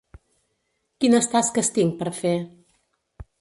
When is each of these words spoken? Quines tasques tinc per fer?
Quines 1.05 1.29
tasques 1.33 1.69
tinc 1.77 1.99
per 2.01 2.09
fer? 2.23 2.33